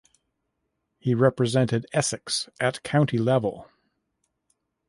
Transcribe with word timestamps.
He 0.97 1.13
represented 1.13 1.85
Essex 1.93 2.49
at 2.59 2.81
county 2.81 3.19
level. 3.19 3.69